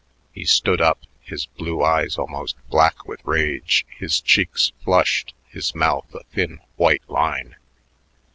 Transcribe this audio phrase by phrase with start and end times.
[0.33, 6.11] He stood up, his blue eyes almost black with rage, his cheeks flushed, his mouth
[6.15, 7.55] a thin white line.